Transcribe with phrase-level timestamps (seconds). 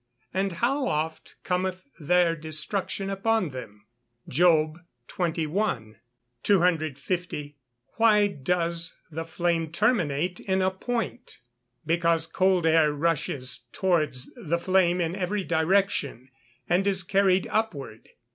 [0.33, 3.85] and how oft cometh their destruction upon them?"
[4.27, 5.97] JOB XXI.]
[6.41, 7.55] 250.
[7.97, 11.37] Why does the flame terminate in a point?
[11.85, 16.31] Because cold air rushes towards the flame in every direction,
[16.67, 18.09] and is carried upward.